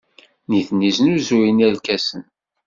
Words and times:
Nitni 0.49 0.91
snuzuyen 0.95 1.57
irkasen. 1.67 2.21